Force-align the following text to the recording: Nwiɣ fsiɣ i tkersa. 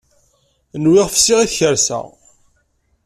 Nwiɣ 0.83 1.07
fsiɣ 1.15 1.39
i 1.41 1.47
tkersa. 1.51 1.99